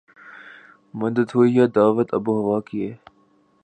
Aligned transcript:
مدت 0.93 1.29
ہوئی 1.35 1.51
ہے 1.59 1.65
دعوت 1.75 2.09
آب 2.17 2.25
و 2.29 2.33
ہوا 2.41 2.57
کیے 2.67 2.89